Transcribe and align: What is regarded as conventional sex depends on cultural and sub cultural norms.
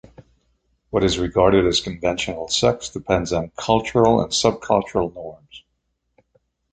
What 0.89 1.03
is 1.03 1.19
regarded 1.19 1.67
as 1.67 1.79
conventional 1.79 2.47
sex 2.47 2.89
depends 2.89 3.31
on 3.31 3.51
cultural 3.55 4.19
and 4.23 4.33
sub 4.33 4.59
cultural 4.59 5.11
norms. 5.13 5.63